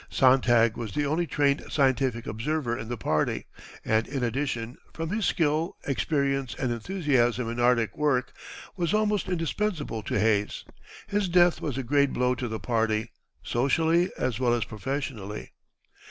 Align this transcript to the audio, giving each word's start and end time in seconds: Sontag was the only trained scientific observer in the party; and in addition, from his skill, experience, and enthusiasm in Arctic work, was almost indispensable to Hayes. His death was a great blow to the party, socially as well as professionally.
Sontag 0.09 0.77
was 0.77 0.93
the 0.95 1.05
only 1.05 1.27
trained 1.27 1.63
scientific 1.69 2.25
observer 2.25 2.75
in 2.75 2.89
the 2.89 2.97
party; 2.97 3.45
and 3.85 4.07
in 4.07 4.23
addition, 4.23 4.79
from 4.91 5.11
his 5.11 5.27
skill, 5.27 5.77
experience, 5.85 6.55
and 6.57 6.71
enthusiasm 6.71 7.47
in 7.47 7.59
Arctic 7.59 7.95
work, 7.95 8.33
was 8.75 8.95
almost 8.95 9.29
indispensable 9.29 10.01
to 10.01 10.19
Hayes. 10.19 10.65
His 11.05 11.29
death 11.29 11.61
was 11.61 11.77
a 11.77 11.83
great 11.83 12.13
blow 12.13 12.33
to 12.33 12.47
the 12.47 12.59
party, 12.59 13.11
socially 13.43 14.09
as 14.17 14.39
well 14.39 14.55
as 14.55 14.65
professionally. 14.65 15.51